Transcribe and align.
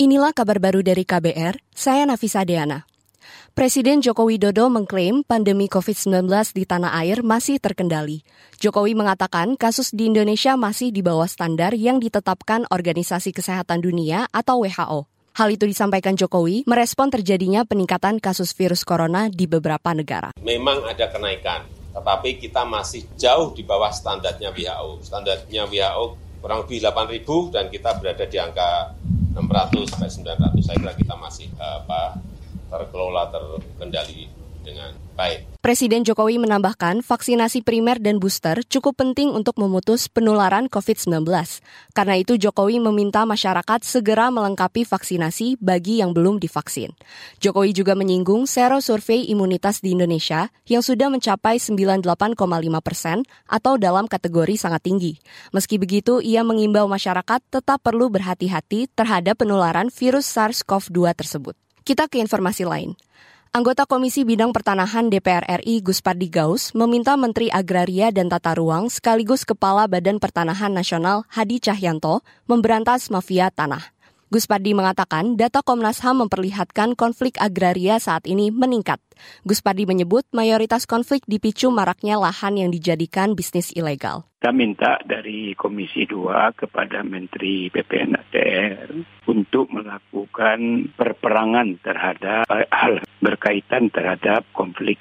Inilah 0.00 0.32
kabar 0.32 0.56
baru 0.56 0.80
dari 0.80 1.04
KBR, 1.04 1.60
saya 1.76 2.08
Nafisa 2.08 2.40
Deana. 2.40 2.88
Presiden 3.52 4.00
Joko 4.00 4.32
Widodo 4.32 4.72
mengklaim 4.72 5.20
pandemi 5.20 5.68
COVID-19 5.68 6.24
di 6.56 6.64
tanah 6.64 6.96
air 7.04 7.20
masih 7.20 7.60
terkendali. 7.60 8.24
Jokowi 8.56 8.96
mengatakan 8.96 9.60
kasus 9.60 9.92
di 9.92 10.08
Indonesia 10.08 10.56
masih 10.56 10.88
di 10.88 11.04
bawah 11.04 11.28
standar 11.28 11.76
yang 11.76 12.00
ditetapkan 12.00 12.64
Organisasi 12.72 13.36
Kesehatan 13.36 13.84
Dunia 13.84 14.24
atau 14.32 14.64
WHO. 14.64 15.04
Hal 15.36 15.52
itu 15.52 15.68
disampaikan 15.68 16.16
Jokowi 16.16 16.64
merespon 16.64 17.12
terjadinya 17.12 17.68
peningkatan 17.68 18.24
kasus 18.24 18.56
virus 18.56 18.88
corona 18.88 19.28
di 19.28 19.44
beberapa 19.44 19.92
negara. 19.92 20.32
Memang 20.40 20.80
ada 20.88 21.12
kenaikan, 21.12 21.68
tetapi 21.92 22.40
kita 22.40 22.64
masih 22.64 23.04
jauh 23.20 23.52
di 23.52 23.68
bawah 23.68 23.92
standarnya 23.92 24.48
WHO. 24.48 25.04
Standarnya 25.04 25.68
WHO 25.68 26.04
kurang 26.40 26.64
lebih 26.64 26.88
8.000 26.88 27.52
dan 27.52 27.68
kita 27.68 28.00
berada 28.00 28.24
di 28.24 28.40
angka 28.40 28.96
600 29.34 29.90
sampai 29.90 30.10
900 30.10 30.66
saya 30.66 30.76
kira 30.78 30.94
kita 30.98 31.14
masih 31.14 31.48
apa 31.58 32.18
terkelola 32.70 33.30
terkendali 33.30 34.39
dengan 34.62 34.96
baik. 35.16 35.50
Presiden 35.60 36.08
Jokowi 36.08 36.40
menambahkan 36.40 37.04
vaksinasi 37.04 37.60
primer 37.60 38.00
dan 38.00 38.16
booster 38.16 38.64
cukup 38.64 38.96
penting 38.96 39.28
untuk 39.28 39.60
memutus 39.60 40.08
penularan 40.08 40.72
COVID-19. 40.72 41.28
Karena 41.92 42.14
itu 42.16 42.40
Jokowi 42.40 42.80
meminta 42.80 43.28
masyarakat 43.28 43.84
segera 43.84 44.32
melengkapi 44.32 44.88
vaksinasi 44.88 45.60
bagi 45.60 46.00
yang 46.00 46.16
belum 46.16 46.40
divaksin. 46.40 46.96
Jokowi 47.44 47.76
juga 47.76 47.92
menyinggung 47.92 48.48
sero 48.48 48.80
survei 48.80 49.28
imunitas 49.28 49.84
di 49.84 49.92
Indonesia 49.92 50.48
yang 50.64 50.80
sudah 50.80 51.12
mencapai 51.12 51.60
98,5 51.60 52.08
persen 52.80 53.20
atau 53.44 53.76
dalam 53.76 54.08
kategori 54.08 54.56
sangat 54.56 54.80
tinggi. 54.88 55.20
Meski 55.52 55.76
begitu, 55.76 56.24
ia 56.24 56.40
mengimbau 56.40 56.88
masyarakat 56.88 57.44
tetap 57.52 57.84
perlu 57.84 58.08
berhati-hati 58.08 58.88
terhadap 58.96 59.36
penularan 59.36 59.92
virus 59.92 60.24
SARS-CoV-2 60.32 60.98
tersebut. 61.12 61.54
Kita 61.84 62.08
ke 62.08 62.16
informasi 62.16 62.64
lain. 62.64 62.96
Anggota 63.50 63.82
Komisi 63.82 64.22
Bidang 64.22 64.54
Pertanahan 64.54 65.10
DPR 65.10 65.42
RI 65.42 65.82
Gus 65.82 65.98
Pardi 65.98 66.30
Gaus 66.30 66.70
meminta 66.70 67.18
Menteri 67.18 67.50
Agraria 67.50 68.14
dan 68.14 68.30
Tata 68.30 68.54
Ruang 68.54 68.86
sekaligus 68.86 69.42
Kepala 69.42 69.90
Badan 69.90 70.22
Pertanahan 70.22 70.70
Nasional 70.70 71.26
Hadi 71.26 71.58
Cahyanto 71.58 72.22
memberantas 72.46 73.10
mafia 73.10 73.50
tanah. 73.50 73.90
Gus 74.30 74.46
Pardi 74.46 74.78
mengatakan 74.78 75.34
data 75.34 75.58
Komnas 75.58 76.06
HAM 76.06 76.22
memperlihatkan 76.22 76.94
konflik 76.94 77.34
agraria 77.42 77.98
saat 77.98 78.30
ini 78.30 78.54
meningkat. 78.54 79.02
Gus 79.42 79.58
Pardi 79.58 79.90
menyebut 79.90 80.22
mayoritas 80.30 80.86
konflik 80.86 81.26
dipicu 81.26 81.66
maraknya 81.74 82.14
lahan 82.14 82.54
yang 82.54 82.70
dijadikan 82.70 83.34
bisnis 83.34 83.74
ilegal. 83.74 84.30
Kita 84.40 84.56
minta 84.56 84.96
dari 85.04 85.52
Komisi 85.58 86.06
2 86.06 86.56
kepada 86.56 87.04
Menteri 87.04 87.68
PPNATR 87.68 88.88
untuk 89.28 89.68
melakukan 89.68 90.88
perperangan 90.96 91.76
terhadap 91.84 92.48
hal 92.48 93.04
berkaitan 93.26 93.92
terhadap 93.92 94.48
konflik 94.56 94.96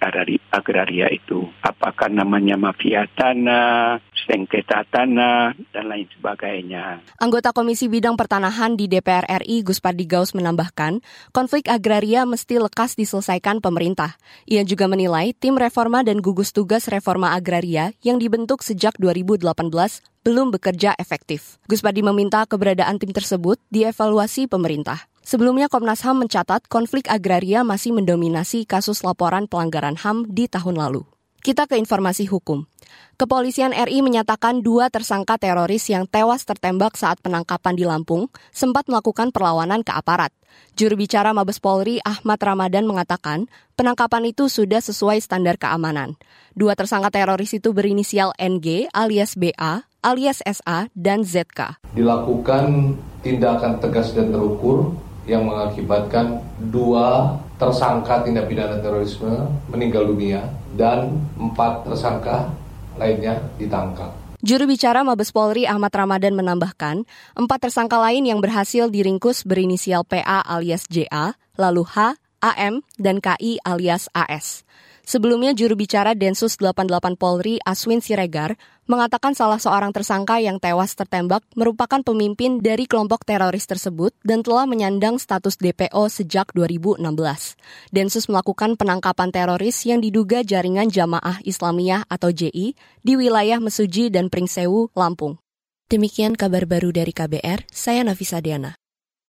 agraria 0.51 1.07
itu. 1.07 1.47
Apakah 1.63 2.11
namanya 2.11 2.59
mafia 2.59 3.07
tanah, 3.15 4.03
sengketa 4.29 4.85
tanah, 4.93 5.57
dan 5.73 5.89
lain 5.89 6.05
sebagainya. 6.13 7.01
Anggota 7.17 7.49
Komisi 7.49 7.89
Bidang 7.89 8.13
Pertanahan 8.13 8.77
di 8.77 8.85
DPR 8.85 9.25
RI 9.41 9.65
Gus 9.65 9.81
Pardi 9.81 10.05
Gaus 10.05 10.37
menambahkan, 10.37 11.01
konflik 11.33 11.65
agraria 11.65 12.29
mesti 12.29 12.61
lekas 12.61 12.93
diselesaikan 12.93 13.57
pemerintah. 13.57 14.21
Ia 14.45 14.61
juga 14.61 14.85
menilai 14.85 15.33
tim 15.33 15.57
reforma 15.57 16.05
dan 16.05 16.21
gugus 16.21 16.53
tugas 16.53 16.85
reforma 16.85 17.33
agraria 17.33 17.97
yang 18.05 18.21
dibentuk 18.21 18.61
sejak 18.61 18.93
2018 19.01 19.41
belum 20.21 20.53
bekerja 20.53 20.93
efektif. 21.01 21.57
Gus 21.65 21.81
Pardi 21.81 22.05
meminta 22.05 22.45
keberadaan 22.45 23.01
tim 23.01 23.09
tersebut 23.09 23.57
dievaluasi 23.73 24.45
pemerintah. 24.45 25.09
Sebelumnya 25.25 25.69
Komnas 25.69 26.01
HAM 26.05 26.25
mencatat 26.25 26.65
konflik 26.69 27.05
agraria 27.05 27.61
masih 27.61 27.93
mendominasi 27.93 28.65
kasus 28.65 29.05
laporan 29.05 29.45
pelanggaran 29.45 29.97
HAM 29.97 30.25
di 30.29 30.49
tahun 30.49 30.77
lalu. 30.77 31.05
Kita 31.39 31.71
ke 31.71 31.79
informasi 31.79 32.27
hukum. 32.27 32.67
Kepolisian 33.19 33.75
RI 33.75 33.99
menyatakan 33.99 34.63
dua 34.63 34.87
tersangka 34.87 35.35
teroris 35.35 35.91
yang 35.91 36.07
tewas 36.07 36.47
tertembak 36.47 36.95
saat 36.95 37.19
penangkapan 37.19 37.75
di 37.75 37.83
Lampung 37.83 38.31
sempat 38.55 38.87
melakukan 38.87 39.35
perlawanan 39.35 39.83
ke 39.83 39.91
aparat. 39.91 40.31
Juru 40.79 40.95
bicara 40.95 41.35
Mabes 41.35 41.59
Polri 41.59 41.99
Ahmad 42.07 42.39
Ramadan 42.39 42.87
mengatakan 42.87 43.51
penangkapan 43.75 44.31
itu 44.31 44.47
sudah 44.47 44.79
sesuai 44.79 45.19
standar 45.19 45.59
keamanan. 45.59 46.15
Dua 46.55 46.73
tersangka 46.79 47.11
teroris 47.11 47.51
itu 47.51 47.75
berinisial 47.75 48.31
NG 48.39 48.87
alias 48.95 49.35
BA, 49.35 49.83
alias 49.99 50.39
SA, 50.47 50.87
dan 50.95 51.27
ZK. 51.27 51.83
Dilakukan 51.91 52.95
tindakan 53.19 53.83
tegas 53.83 54.15
dan 54.15 54.31
terukur 54.31 54.95
yang 55.27 55.45
mengakibatkan 55.45 56.41
dua 56.71 57.37
tersangka 57.61 58.23
tindak 58.25 58.49
pidana 58.49 58.81
terorisme 58.81 59.51
meninggal 59.69 60.09
dunia 60.09 60.41
dan 60.73 61.21
empat 61.37 61.85
tersangka 61.85 62.49
lainnya 62.99 63.39
ditangkap. 63.55 64.11
Juru 64.39 64.71
bicara 64.71 65.03
Mabes 65.03 65.35
Polri 65.35 65.67
Ahmad 65.67 65.91
Ramadan 65.91 66.31
menambahkan, 66.31 67.03
empat 67.35 67.59
tersangka 67.59 67.99
lain 67.99 68.23
yang 68.23 68.39
berhasil 68.39 68.87
diringkus 68.87 69.43
berinisial 69.43 70.07
PA 70.07 70.39
alias 70.47 70.87
JA, 70.87 71.35
lalu 71.59 71.83
H, 71.83 72.15
AM, 72.39 72.79
dan 72.95 73.19
KI 73.19 73.59
alias 73.67 74.07
AS. 74.15 74.63
Sebelumnya 75.09 75.57
juru 75.57 75.73
bicara 75.73 76.13
Densus 76.13 76.61
88 76.61 77.17
Polri 77.17 77.57
Aswin 77.65 77.97
Siregar 77.97 78.61
mengatakan 78.85 79.33
salah 79.33 79.57
seorang 79.57 79.89
tersangka 79.89 80.37
yang 80.37 80.61
tewas 80.61 80.93
tertembak 80.93 81.41
merupakan 81.57 81.97
pemimpin 82.05 82.61
dari 82.61 82.85
kelompok 82.85 83.25
teroris 83.25 83.65
tersebut 83.65 84.13
dan 84.21 84.45
telah 84.45 84.69
menyandang 84.69 85.17
status 85.17 85.57
DPO 85.57 86.13
sejak 86.13 86.53
2016. 86.53 87.01
Densus 87.89 88.29
melakukan 88.29 88.77
penangkapan 88.77 89.33
teroris 89.33 89.81
yang 89.81 89.97
diduga 89.97 90.45
jaringan 90.45 90.93
Jamaah 90.93 91.41
Islamiyah 91.41 92.05
atau 92.05 92.29
JI 92.29 92.77
di 93.01 93.13
wilayah 93.17 93.57
Mesuji 93.57 94.13
dan 94.13 94.29
Pringsewu, 94.29 94.93
Lampung. 94.93 95.41
Demikian 95.89 96.37
kabar 96.37 96.69
baru 96.69 96.93
dari 96.93 97.17
KBR, 97.17 97.65
saya 97.73 98.05
Nafisa 98.05 98.45
Diana. 98.45 98.78